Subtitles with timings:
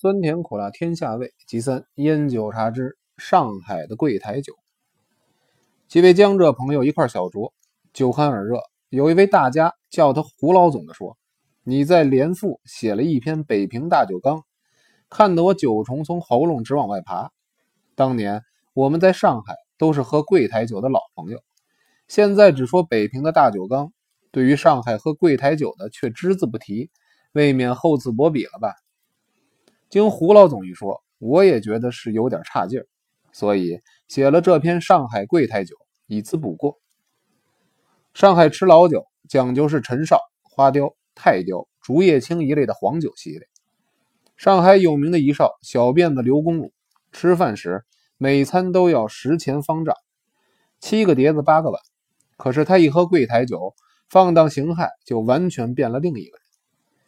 [0.00, 4.54] 酸甜苦辣天下味，其三烟酒茶之上海的柜台酒。
[5.88, 7.52] 几位江浙朋友一块小酌，
[7.92, 8.62] 酒酣耳热。
[8.88, 11.18] 有一位大家叫他胡老总的说
[11.64, 14.38] ：“你在连富写了一篇《北平大酒缸》，
[15.10, 17.30] 看得我酒虫从喉咙直往外爬。
[17.94, 18.40] 当年
[18.72, 21.42] 我们在上海都是喝柜台酒的老朋友，
[22.08, 23.92] 现在只说北平的大酒缸，
[24.30, 26.88] 对于上海喝柜台酒的却只字不提，
[27.32, 28.72] 未免厚此薄彼了吧？”
[29.90, 32.86] 经胡老总一说，我也觉得是有点差劲儿，
[33.32, 35.74] 所以写了这篇上海柜台酒，
[36.06, 36.78] 以此补过。
[38.14, 43.48] 上海吃老酒讲究是陈绍、花雕、泰雕、竹叶青一类的黄酒系列。
[44.36, 46.72] 上海有名的一少小辫子刘公鲁，
[47.10, 47.84] 吃饭时
[48.16, 49.96] 每餐都要十钱方丈，
[50.78, 51.82] 七个碟子八个碗。
[52.36, 53.74] 可是他一喝柜台酒，
[54.08, 56.46] 放荡形骸就完全变了另一个人。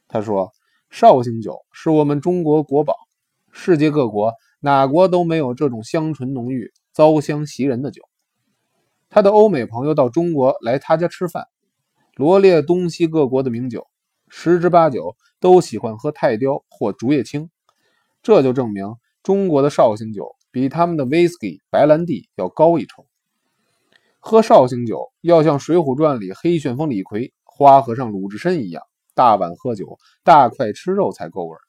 [0.09, 0.53] 他说。
[0.93, 2.95] 绍兴酒是我们中国国宝，
[3.51, 8.03] 世界各国哪国都没有这种香醇浓郁、糟香袭人的酒。
[9.09, 11.47] 他的欧美朋友到中国来他家吃饭，
[12.15, 13.87] 罗列东西各国的名酒，
[14.29, 17.49] 十之八九都喜欢喝泰雕或竹叶青，
[18.23, 23.07] 这就证明中国的绍兴酒比他们的威士忌、白兰地要高一筹。
[24.21, 28.83] 喝绍兴酒要像《水浒传》里黑旋风李逵、花和尚鲁智深一样。
[29.15, 31.61] 大碗喝酒，大块吃肉才够味儿。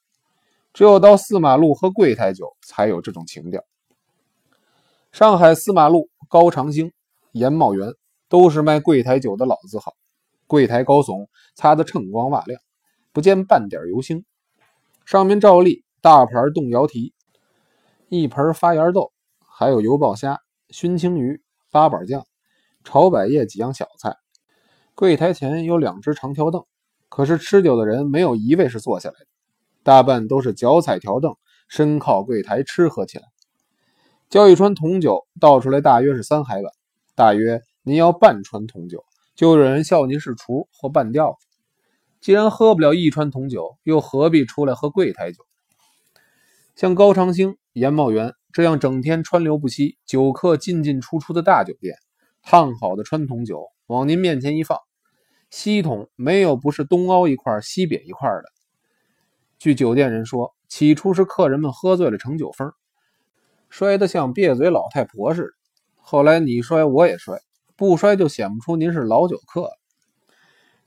[0.73, 3.63] 只有到四马路喝柜台酒，才有这种情调。
[5.11, 6.91] 上海四马路高长兴、
[7.31, 7.93] 严茂园
[8.27, 9.93] 都是卖柜台酒的老字号，
[10.47, 12.59] 柜台高耸，擦得锃光瓦亮，
[13.11, 14.25] 不见半点油星。
[15.05, 17.13] 上面照例大盘冻窑蹄，
[18.09, 19.11] 一盆发芽豆，
[19.45, 22.25] 还有油爆虾、熏青鱼、八宝酱、
[22.83, 24.15] 炒百叶几样小菜。
[24.95, 26.65] 柜台前有两只长条凳。
[27.15, 29.27] 可是吃酒的人没有一位是坐下来的，
[29.83, 31.35] 大半都是脚踩条凳，
[31.67, 33.25] 身靠柜台吃喝起来。
[34.31, 36.73] 交一川铜酒倒出来大约是三海碗，
[37.13, 41.45] 大约您要半川铜酒，就有人笑您是厨或半吊子。
[42.19, 45.45] 既然喝不了一川铜酒，又何必出来喝柜台酒？
[46.75, 51.95] 像高长兴、严茂园这样整天川流不息、酒客进进出出的大酒店，
[52.41, 54.79] 烫好的川铜酒往您面前一放。
[55.55, 58.45] 西桶没有不是东凹一块西瘪一块的。
[59.59, 62.73] 据酒店人说，起初是客人们喝醉了成酒疯，
[63.69, 65.49] 摔得像瘪嘴老太婆似的。
[65.97, 67.39] 后来你摔我也摔，
[67.75, 69.77] 不摔就显不出您是老酒客了。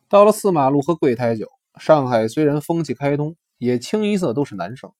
[0.09, 1.47] 到了四马路喝柜台酒，
[1.78, 4.91] 上海虽然风气开通，也清一色都是男生。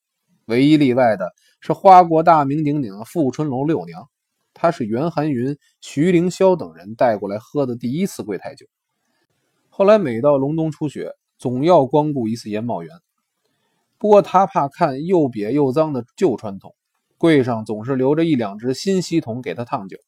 [0.45, 4.09] 唯一例外的是花国大名鼎鼎的富春楼六娘，
[4.55, 8.67] 她是袁寒云、徐凌霄等人带过来喝的第一次柜台酒。
[9.79, 12.97] 后来每到隆冬初雪，总要光顾一次严茂园。
[13.99, 16.75] 不过他怕看又瘪又脏的旧传统，
[17.19, 19.99] 柜上总是留着一两只新锡桶给他烫酒。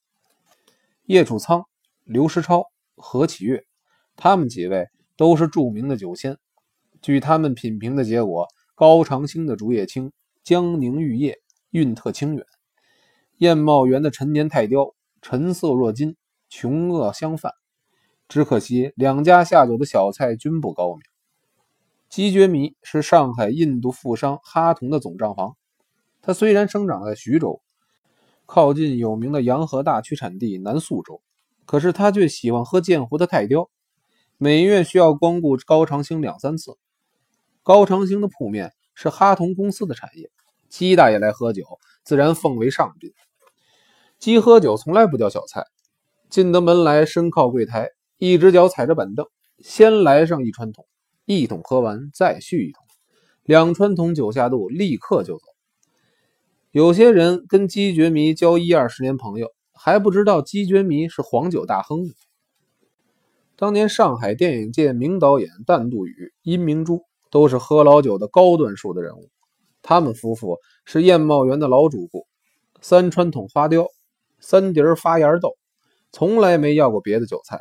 [1.04, 1.66] 叶楚仓、
[2.04, 2.64] 刘石超、
[2.96, 3.62] 何启月，
[4.16, 4.86] 他们几位
[5.18, 6.38] 都是著名的酒仙。
[7.02, 10.12] 据他们品评的结果，高长兴的竹叶青，
[10.42, 11.36] 江宁玉叶，
[11.72, 12.42] 韵特清远；
[13.36, 16.16] 燕茂园的陈年泰雕，陈色若金，
[16.48, 17.52] 琼萼相泛。
[18.28, 21.00] 只可惜两家下酒的小菜均不高明。
[22.10, 25.56] 姬觉迷是上海印度富商哈同的总账房，
[26.20, 27.62] 他虽然生长在徐州，
[28.46, 31.22] 靠近有名的洋河大曲产地南宿州，
[31.66, 33.68] 可是他却喜欢喝鉴湖的泰雕，
[34.36, 36.76] 每月需要光顾高长兴两三次。
[37.62, 40.30] 高长兴的铺面是哈同公司的产业，
[40.70, 41.64] 姬大爷来喝酒，
[42.04, 43.12] 自然奉为上宾。
[44.18, 45.64] 鸡喝酒从来不叫小菜，
[46.30, 47.90] 进得门来，身靠柜台。
[48.18, 49.26] 一只脚踩着板凳，
[49.60, 50.84] 先来上一川桶，
[51.24, 52.84] 一桶喝完再续一桶，
[53.44, 55.44] 两川桶酒下肚，立刻就走。
[56.72, 62.12] 有些人跟姬觉迷交一二十年朋友，还不知道姬觉迷是黄酒大亨呢。
[63.54, 69.30] 当年上海电影界名导演旦杜宇、殷明珠都是喝老酒的高段数的人物，
[69.80, 72.26] 他们夫妇是燕茂园的老主顾，
[72.80, 73.86] 三川桶花雕，
[74.40, 75.56] 三碟发芽豆，
[76.10, 77.60] 从来没要过别的酒菜。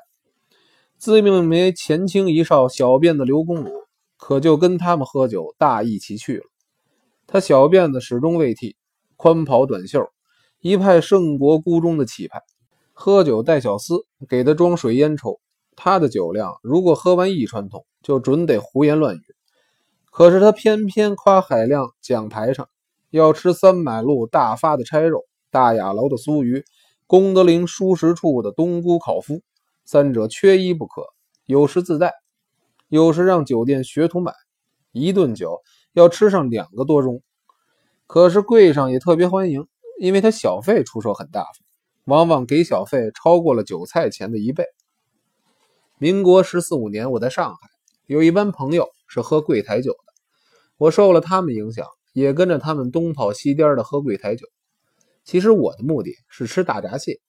[0.98, 3.70] 自命为前清一少小辫子刘公武，
[4.18, 6.44] 可就跟他们喝酒大异其去了。
[7.28, 8.76] 他小辫子始终未剃，
[9.16, 10.10] 宽袍短袖，
[10.60, 12.42] 一派圣国孤中的气派。
[12.94, 15.40] 喝酒带小厮，给他装水烟抽。
[15.76, 19.22] 他的酒量，如果喝完一川桶，就准得胡言乱语。
[20.10, 22.68] 可是他偏偏夸海量讲台上
[23.12, 26.66] 要吃三马路大发的拆肉，大雅楼的酥鱼，
[27.06, 29.42] 功德林熟食处的冬菇烤麸。
[29.90, 31.04] 三者缺一不可，
[31.46, 32.12] 有时自带，
[32.90, 34.34] 有时让酒店学徒买。
[34.92, 35.62] 一顿酒
[35.94, 37.24] 要吃上两个多钟，
[38.06, 39.66] 可是柜上也特别欢迎，
[39.98, 41.54] 因为他小费出手很大方，
[42.04, 44.66] 往往给小费超过了酒菜钱的一倍。
[45.98, 47.70] 民国十四五年，我在上海
[48.08, 50.14] 有一班朋友是喝柜台酒的，
[50.76, 54.46] 我受了他们影响，也跟着他们东跑西颠的喝柜台酒。
[55.24, 57.22] 其实我的目的是吃大闸蟹。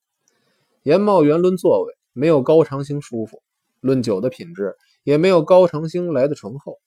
[0.83, 3.41] 盐茂园论座位没有高长兴舒服，
[3.79, 6.79] 论酒的品质也没有高长兴来的醇厚。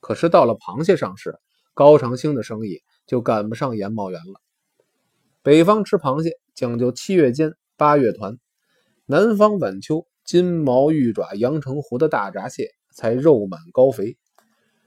[0.00, 1.38] 可是到了螃蟹上市，
[1.74, 4.40] 高长兴的生意就赶不上盐茂园了。
[5.42, 8.38] 北方吃螃蟹讲究七月间八月团，
[9.06, 14.16] 南方晚秋金毛玉爪阳澄湖的大闸蟹才肉满膏肥。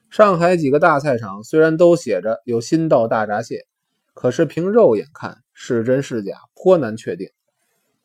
[0.09, 3.65] 上海几个大菜场虽然都写着有新到大闸蟹，
[4.13, 5.37] 可是凭肉眼看。
[5.61, 7.29] 是真是假，颇难确定。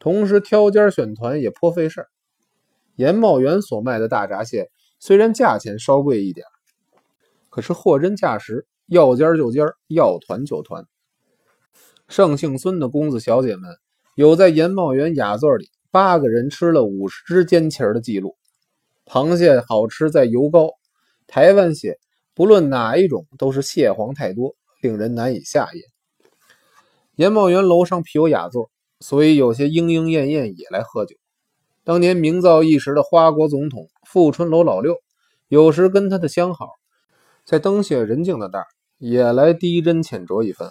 [0.05, 2.09] 同时挑尖选团也颇费事儿。
[2.95, 4.69] 严茂园所卖的大闸蟹，
[5.01, 6.47] 虽然价钱稍贵一点，
[7.49, 10.85] 可是货真价实，要尖就尖，要团就团。
[12.07, 13.79] 盛姓孙的公子小姐们，
[14.15, 18.37] 有在严茂园雅座里八个人吃了五十只尖旗儿的记录。
[19.07, 20.69] 螃蟹好吃在油膏，
[21.27, 21.99] 台湾蟹
[22.35, 25.83] 不论哪一种都是蟹黄太多，令人难以下咽。
[27.15, 28.71] 严茂园楼上辟有雅座，
[29.07, 31.15] 所以有些莺莺燕燕也来喝酒。
[31.85, 34.97] 当年名噪一时的花国总统富春楼老六，
[35.49, 36.71] 有时跟他的相好，
[37.45, 38.67] 在灯血人静的那儿
[38.97, 40.71] 也来低斟浅酌一番。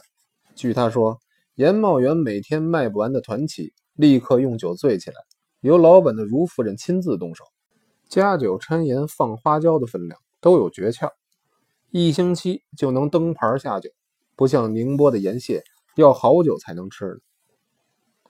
[0.56, 1.19] 据他说，
[1.53, 5.18] 盐茂园每天卖不完的团旗，立刻用酒醉起来，
[5.62, 7.44] 由老板的如夫人亲自动手，
[8.09, 11.12] 加酒掺盐放花椒的分量都有诀窍，
[11.91, 13.91] 一星期就能登盘下酒，
[14.35, 15.62] 不像宁波的盐蟹。
[15.95, 17.21] 要好久才能吃。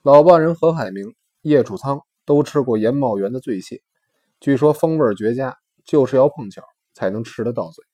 [0.03, 3.81] 老丈人何海明、叶楚仓都吃过严茂元的醉蟹，
[4.41, 5.55] 据说风味绝佳，
[5.85, 6.61] 就是要碰巧
[6.93, 7.85] 才能吃得到嘴。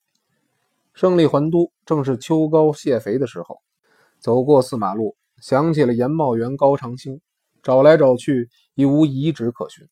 [0.92, 3.58] 胜利还都正是秋高蟹肥的时候，
[4.18, 7.20] 走过四马路，想起了严茂元高长兴，
[7.62, 9.86] 找来找去已无遗址可寻。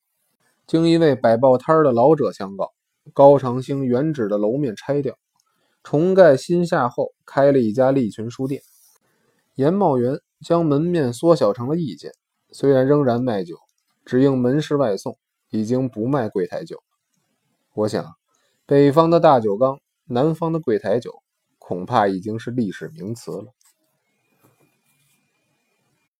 [0.66, 2.72] 经一位摆报摊的老者相告，
[3.14, 5.16] 高长兴原址的楼面拆掉，
[5.84, 8.60] 重盖新下后，开了一家利群书店。
[9.54, 12.12] 严茂元将门面缩小成了一间，
[12.50, 13.56] 虽然仍然卖酒，
[14.04, 15.18] 只应门市外送，
[15.50, 16.82] 已经不卖柜台酒。
[17.74, 18.14] 我想，
[18.66, 21.22] 北方的大酒缸，南方的柜台酒，
[21.58, 23.54] 恐怕已经是历史名词了。